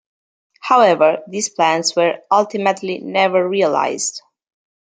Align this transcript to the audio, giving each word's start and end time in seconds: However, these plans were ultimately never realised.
However, 0.61 1.19
these 1.27 1.49
plans 1.49 1.95
were 1.95 2.23
ultimately 2.31 2.97
never 2.97 3.47
realised. 3.47 4.19